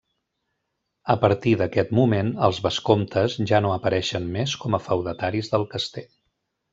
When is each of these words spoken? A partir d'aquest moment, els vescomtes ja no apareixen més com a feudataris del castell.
A 1.13 1.15
partir 1.25 1.51
d'aquest 1.59 1.91
moment, 1.99 2.31
els 2.49 2.61
vescomtes 2.67 3.35
ja 3.53 3.59
no 3.65 3.75
apareixen 3.77 4.25
més 4.39 4.55
com 4.65 4.79
a 4.79 4.85
feudataris 4.89 5.53
del 5.57 5.69
castell. 5.75 6.09